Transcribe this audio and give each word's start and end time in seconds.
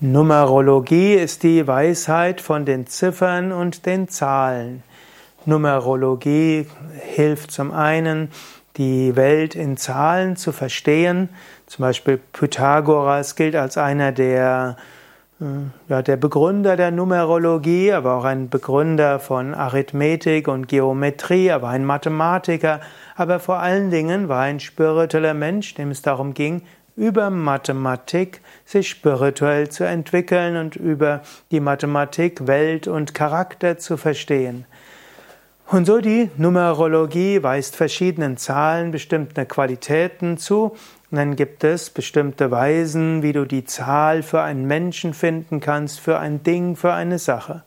Numerologie 0.00 1.14
ist 1.14 1.42
die 1.42 1.66
Weisheit 1.66 2.40
von 2.40 2.64
den 2.64 2.86
Ziffern 2.86 3.50
und 3.50 3.84
den 3.84 4.06
Zahlen. 4.06 4.84
Numerologie 5.44 6.68
hilft 7.00 7.50
zum 7.50 7.72
einen, 7.72 8.30
die 8.76 9.16
Welt 9.16 9.56
in 9.56 9.76
Zahlen 9.76 10.36
zu 10.36 10.52
verstehen. 10.52 11.30
Zum 11.66 11.82
Beispiel 11.82 12.20
Pythagoras 12.32 13.34
gilt 13.34 13.56
als 13.56 13.76
einer 13.76 14.12
der, 14.12 14.76
äh, 15.40 15.44
ja, 15.88 16.00
der 16.00 16.16
Begründer 16.16 16.76
der 16.76 16.92
Numerologie, 16.92 17.92
aber 17.92 18.14
auch 18.14 18.24
ein 18.24 18.50
Begründer 18.50 19.18
von 19.18 19.52
Arithmetik 19.52 20.46
und 20.46 20.68
Geometrie, 20.68 21.50
aber 21.50 21.70
ein 21.70 21.84
Mathematiker, 21.84 22.80
aber 23.16 23.40
vor 23.40 23.58
allen 23.58 23.90
Dingen 23.90 24.28
war 24.28 24.42
ein 24.42 24.60
spiritueller 24.60 25.34
Mensch, 25.34 25.74
dem 25.74 25.90
es 25.90 26.02
darum 26.02 26.34
ging, 26.34 26.62
über 26.98 27.30
Mathematik 27.30 28.40
sich 28.64 28.88
spirituell 28.88 29.68
zu 29.68 29.84
entwickeln 29.84 30.56
und 30.56 30.74
über 30.74 31.22
die 31.52 31.60
Mathematik 31.60 32.46
Welt 32.48 32.88
und 32.88 33.14
Charakter 33.14 33.78
zu 33.78 33.96
verstehen. 33.96 34.66
Und 35.68 35.86
so 35.86 36.00
die 36.00 36.30
Numerologie 36.36 37.42
weist 37.42 37.76
verschiedenen 37.76 38.36
Zahlen 38.36 38.90
bestimmte 38.90 39.46
Qualitäten 39.46 40.38
zu. 40.38 40.76
Und 41.10 41.16
dann 41.16 41.36
gibt 41.36 41.62
es 41.62 41.90
bestimmte 41.90 42.50
Weisen, 42.50 43.22
wie 43.22 43.32
du 43.32 43.44
die 43.44 43.64
Zahl 43.64 44.22
für 44.22 44.42
einen 44.42 44.66
Menschen 44.66 45.14
finden 45.14 45.60
kannst, 45.60 46.00
für 46.00 46.18
ein 46.18 46.42
Ding, 46.42 46.74
für 46.74 46.94
eine 46.94 47.18
Sache. 47.18 47.62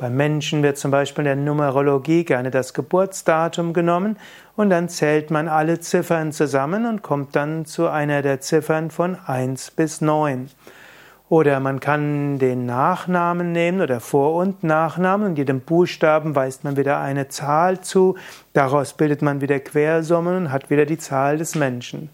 Beim 0.00 0.16
Menschen 0.16 0.62
wird 0.62 0.78
zum 0.78 0.90
Beispiel 0.90 1.26
in 1.26 1.26
der 1.26 1.36
Numerologie 1.36 2.24
gerne 2.24 2.50
das 2.50 2.72
Geburtsdatum 2.72 3.74
genommen 3.74 4.16
und 4.56 4.70
dann 4.70 4.88
zählt 4.88 5.30
man 5.30 5.46
alle 5.46 5.78
Ziffern 5.78 6.32
zusammen 6.32 6.86
und 6.86 7.02
kommt 7.02 7.36
dann 7.36 7.66
zu 7.66 7.86
einer 7.86 8.22
der 8.22 8.40
Ziffern 8.40 8.90
von 8.90 9.18
1 9.26 9.72
bis 9.72 10.00
9. 10.00 10.48
Oder 11.28 11.60
man 11.60 11.80
kann 11.80 12.38
den 12.38 12.64
Nachnamen 12.64 13.52
nehmen 13.52 13.82
oder 13.82 14.00
Vor- 14.00 14.36
und 14.36 14.64
Nachnamen 14.64 15.26
und 15.28 15.36
jedem 15.36 15.60
Buchstaben 15.60 16.34
weist 16.34 16.64
man 16.64 16.78
wieder 16.78 16.98
eine 16.98 17.28
Zahl 17.28 17.82
zu. 17.82 18.16
Daraus 18.54 18.94
bildet 18.94 19.20
man 19.20 19.42
wieder 19.42 19.60
Quersummen 19.60 20.34
und 20.34 20.50
hat 20.50 20.70
wieder 20.70 20.86
die 20.86 20.96
Zahl 20.96 21.36
des 21.36 21.54
Menschen. 21.56 22.08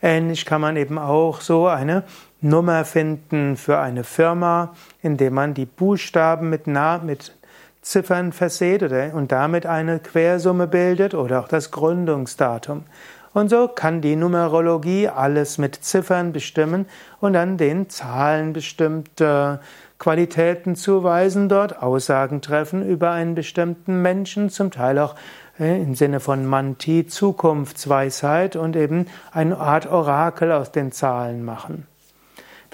Ähnlich 0.00 0.46
kann 0.46 0.60
man 0.60 0.76
eben 0.76 0.98
auch 0.98 1.40
so 1.40 1.66
eine 1.66 2.04
Nummer 2.44 2.84
finden 2.84 3.56
für 3.56 3.78
eine 3.78 4.04
Firma, 4.04 4.74
indem 5.00 5.32
man 5.32 5.54
die 5.54 5.64
Buchstaben 5.64 6.50
mit, 6.50 6.66
Na 6.66 6.98
mit 6.98 7.32
Ziffern 7.80 8.32
verseht 8.32 8.82
oder, 8.82 9.14
und 9.14 9.32
damit 9.32 9.64
eine 9.64 9.98
Quersumme 9.98 10.66
bildet 10.66 11.14
oder 11.14 11.40
auch 11.40 11.48
das 11.48 11.70
Gründungsdatum. 11.70 12.84
Und 13.32 13.48
so 13.48 13.66
kann 13.66 14.02
die 14.02 14.14
Numerologie 14.14 15.08
alles 15.08 15.56
mit 15.56 15.74
Ziffern 15.76 16.34
bestimmen 16.34 16.84
und 17.18 17.32
dann 17.32 17.56
den 17.56 17.88
Zahlen 17.88 18.52
bestimmte 18.52 19.60
Qualitäten 19.98 20.76
zuweisen, 20.76 21.48
dort 21.48 21.82
Aussagen 21.82 22.42
treffen 22.42 22.86
über 22.86 23.10
einen 23.10 23.34
bestimmten 23.34 24.02
Menschen, 24.02 24.50
zum 24.50 24.70
Teil 24.70 24.98
auch 24.98 25.14
äh, 25.58 25.80
im 25.80 25.94
Sinne 25.94 26.20
von 26.20 26.44
Manti 26.44 27.06
Zukunftsweisheit 27.06 28.54
und 28.54 28.76
eben 28.76 29.06
eine 29.32 29.56
Art 29.56 29.90
Orakel 29.90 30.52
aus 30.52 30.72
den 30.72 30.92
Zahlen 30.92 31.42
machen. 31.42 31.86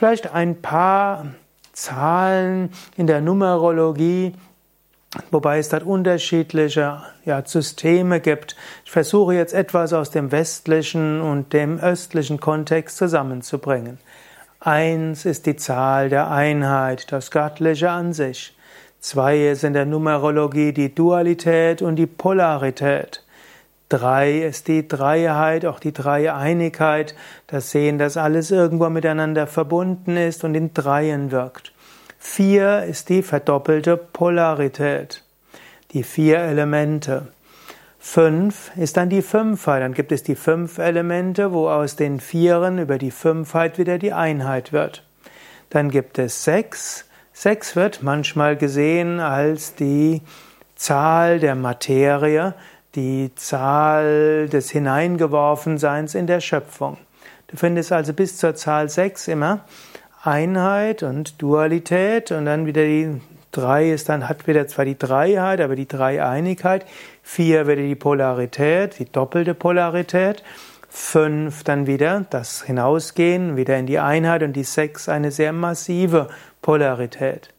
Vielleicht 0.01 0.33
ein 0.33 0.63
paar 0.63 1.27
Zahlen 1.75 2.71
in 2.97 3.07
der 3.07 3.21
Numerologie, 3.21 4.33
wobei 5.31 5.59
es 5.59 5.69
dort 5.69 5.83
unterschiedliche 5.83 7.03
ja, 7.27 7.43
Systeme 7.45 8.21
gibt. 8.21 8.57
Ich 8.87 8.93
versuche 8.93 9.35
jetzt 9.35 9.53
etwas 9.53 9.93
aus 9.93 10.11
dem 10.11 10.33
westlichen 10.33 11.21
und 11.21 11.53
dem 11.53 11.79
östlichen 11.79 12.41
Kontext 12.41 12.97
zusammenzubringen. 12.97 13.99
Eins 14.59 15.27
ist 15.27 15.45
die 15.45 15.57
Zahl 15.57 16.09
der 16.09 16.31
Einheit, 16.31 17.13
das 17.13 17.31
Göttliche 17.31 17.91
an 17.91 18.15
sich. 18.15 18.57
Zwei 19.01 19.49
ist 19.49 19.65
in 19.65 19.75
der 19.75 19.85
Numerologie 19.85 20.73
die 20.73 20.95
Dualität 20.95 21.83
und 21.83 21.97
die 21.97 22.07
Polarität. 22.07 23.23
Drei 23.91 24.43
ist 24.43 24.69
die 24.69 24.87
Dreiheit, 24.87 25.67
auch 25.67 25.81
die 25.81 25.93
Dreieinigkeit, 25.93 27.17
das 27.49 27.73
Sehen, 27.73 27.99
dass 27.99 28.17
alles 28.17 28.53
irgendwo 28.53 28.89
miteinander 28.89 29.49
verbunden 29.49 30.17
ist 30.17 30.45
und 30.45 30.55
in 30.55 30.73
Dreien 30.73 31.33
wirkt. 31.33 31.73
Vier 32.17 32.85
ist 32.85 33.09
die 33.09 33.23
verdoppelte 33.23 33.97
Polarität, 33.97 35.25
die 35.91 36.05
vier 36.05 36.39
Elemente. 36.39 37.33
Fünf 37.99 38.71
ist 38.77 38.97
dann 38.97 39.09
die 39.09 39.23
Fünfheit, 39.23 39.83
dann 39.83 39.93
gibt 39.95 40.13
es 40.13 40.23
die 40.23 40.37
fünf 40.37 40.79
Elemente, 40.79 41.53
wo 41.53 41.69
aus 41.69 41.97
den 41.97 42.21
Vieren 42.21 42.79
über 42.79 42.97
die 42.97 43.11
Fünfheit 43.11 43.77
wieder 43.77 43.99
die 43.99 44.13
Einheit 44.13 44.73
wird. 44.73 45.03
Dann 45.69 45.91
gibt 45.91 46.21
es 46.21 46.45
sechs. 46.45 47.07
Sechs 47.33 47.75
wird 47.75 48.05
manchmal 48.05 48.57
gesehen 48.57 49.19
als 49.19 49.75
die 49.75 50.23
Zahl 50.77 51.41
der 51.41 51.57
Materie, 51.57 52.55
die 52.95 53.31
Zahl 53.37 54.49
des 54.49 54.71
Hineingeworfenseins 54.71 56.15
in 56.15 56.27
der 56.27 56.41
Schöpfung. 56.41 56.97
Du 57.47 57.57
findest 57.57 57.93
also 57.93 58.13
bis 58.13 58.37
zur 58.37 58.55
Zahl 58.55 58.89
6 58.89 59.29
immer 59.29 59.65
Einheit 60.23 61.03
und 61.03 61.41
Dualität 61.41 62.31
und 62.31 62.45
dann 62.45 62.67
wieder 62.67 62.85
die 62.85 63.21
3 63.53 63.91
ist 63.91 64.09
dann, 64.09 64.29
hat 64.29 64.47
wieder 64.47 64.69
zwar 64.69 64.85
die 64.85 64.99
Dreiheit, 64.99 65.61
aber 65.61 65.75
die 65.75 65.89
Dreieinigkeit. 65.89 66.87
4 67.23 67.67
wieder 67.67 67.83
die 67.83 67.95
Polarität, 67.95 68.99
die 68.99 69.11
doppelte 69.11 69.55
Polarität. 69.55 70.43
5 70.89 71.63
dann 71.65 71.87
wieder 71.87 72.27
das 72.31 72.63
Hinausgehen, 72.63 73.57
wieder 73.57 73.77
in 73.79 73.87
die 73.87 73.99
Einheit 73.99 74.43
und 74.43 74.55
die 74.55 74.65
6 74.65 75.09
eine 75.09 75.31
sehr 75.31 75.53
massive 75.53 76.29
Polarität. 76.63 77.51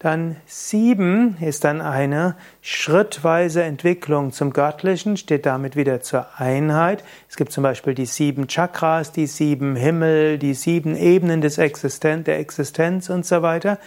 Dann 0.00 0.36
sieben 0.46 1.36
ist 1.42 1.64
dann 1.64 1.82
eine 1.82 2.34
schrittweise 2.62 3.62
Entwicklung 3.62 4.32
zum 4.32 4.54
Göttlichen, 4.54 5.18
steht 5.18 5.44
damit 5.44 5.76
wieder 5.76 6.00
zur 6.00 6.26
Einheit. 6.38 7.04
Es 7.28 7.36
gibt 7.36 7.52
zum 7.52 7.64
Beispiel 7.64 7.94
die 7.94 8.06
sieben 8.06 8.48
Chakras, 8.48 9.12
die 9.12 9.26
sieben 9.26 9.76
Himmel, 9.76 10.38
die 10.38 10.54
sieben 10.54 10.96
Ebenen 10.96 11.42
des 11.42 11.58
Existen 11.58 12.24
der 12.24 12.38
Existenz 12.38 13.10
und 13.10 13.26
so 13.26 13.42
weiter. 13.42 13.78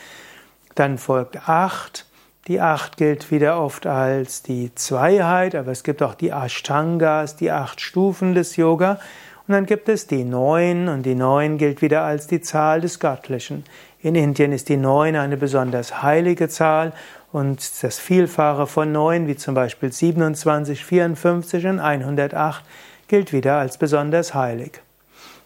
Dann 0.76 1.00
folgt 1.00 1.50
acht. 1.50 2.06
Die 2.48 2.62
acht 2.62 2.98
gilt 2.98 3.32
wieder 3.32 3.60
oft 3.60 3.88
als 3.88 4.44
die 4.44 4.76
Zweiheit, 4.76 5.56
aber 5.56 5.72
es 5.72 5.84
gibt 5.84 6.04
auch 6.04 6.14
die 6.14 6.30
Ashtangas, 6.30 7.38
die 7.38 7.50
acht 7.50 7.82
Stufen 7.82 8.36
des 8.36 8.56
Yoga. 8.56 9.00
Und 9.48 9.54
dann 9.54 9.66
gibt 9.66 9.90
es 9.90 10.06
die 10.06 10.24
neun 10.24 10.90
und 10.90 11.08
die 11.08 11.16
neun 11.16 11.58
gilt 11.58 11.82
wieder 11.82 12.04
als 12.04 12.28
die 12.28 12.42
Zahl 12.42 12.82
des 12.82 13.00
Göttlichen. 13.00 13.64
In 14.04 14.16
Indien 14.16 14.52
ist 14.52 14.68
die 14.68 14.76
Neun 14.76 15.16
eine 15.16 15.38
besonders 15.38 16.04
heilige 16.04 16.50
Zahl 16.50 16.92
und 17.32 17.82
das 17.82 18.00
Vielfache 18.00 18.68
von 18.68 18.92
Neun, 18.92 19.28
wie 19.28 19.38
zum 19.38 19.56
Beispiel 19.56 19.94
27, 19.94 20.84
54 20.84 21.68
und 21.68 21.80
108, 21.80 22.66
gilt 23.08 23.32
wieder 23.32 23.60
als 23.60 23.78
besonders 23.78 24.34
heilig. 24.34 24.82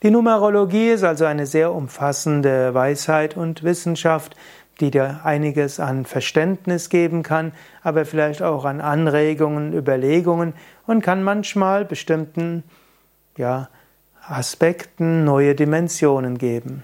Die 0.02 0.10
Numerologie 0.10 0.90
ist 0.90 1.04
also 1.04 1.26
eine 1.26 1.46
sehr 1.46 1.72
umfassende 1.72 2.74
Weisheit 2.74 3.38
und 3.38 3.62
Wissenschaft, 3.62 4.36
die 4.80 4.90
dir 4.90 5.20
einiges 5.24 5.80
an 5.80 6.06
Verständnis 6.06 6.90
geben 6.90 7.22
kann, 7.22 7.52
aber 7.84 8.06
vielleicht 8.06 8.42
auch 8.42 8.66
an 8.66 8.82
Anregungen, 8.82 9.72
Überlegungen 9.72 10.54
und 10.88 11.02
kann 11.02 11.22
manchmal 11.22 11.86
bestimmten 11.86 12.64
ja, 13.38 13.70
Aspekten 14.28 15.26
neue 15.26 15.54
Dimensionen 15.54 16.40
geben. 16.40 16.84